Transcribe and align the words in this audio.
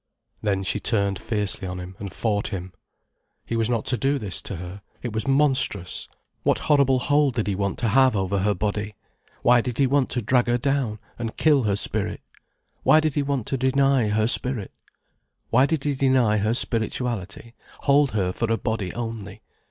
Then 0.41 0.63
she 0.63 0.79
turned 0.79 1.19
fiercely 1.19 1.67
on 1.67 1.79
him, 1.79 1.95
and 1.99 2.11
fought 2.11 2.47
him. 2.47 2.73
He 3.45 3.55
was 3.55 3.69
not 3.69 3.85
to 3.85 3.99
do 3.99 4.17
this 4.17 4.41
to 4.41 4.55
her, 4.55 4.81
it 5.03 5.13
was 5.13 5.27
monstrous. 5.27 6.07
What 6.41 6.57
horrible 6.57 6.97
hold 6.97 7.35
did 7.35 7.45
he 7.45 7.53
want 7.53 7.77
to 7.77 7.89
have 7.89 8.15
over 8.15 8.39
her 8.39 8.55
body? 8.55 8.95
Why 9.43 9.61
did 9.61 9.77
he 9.77 9.85
want 9.85 10.09
to 10.09 10.21
drag 10.23 10.47
her 10.47 10.57
down, 10.57 10.97
and 11.19 11.37
kill 11.37 11.65
her 11.65 11.75
spirit? 11.75 12.21
Why 12.81 12.99
did 12.99 13.13
he 13.13 13.21
want 13.21 13.45
to 13.45 13.57
deny 13.57 14.07
her 14.09 14.25
spirit? 14.25 14.71
Why 15.51 15.67
did 15.67 15.83
he 15.83 15.93
deny 15.93 16.37
her 16.37 16.55
spirituality, 16.55 17.53
hold 17.81 18.13
her 18.13 18.31
for 18.33 18.51
a 18.51 18.57
body 18.57 18.91
only? 18.95 19.43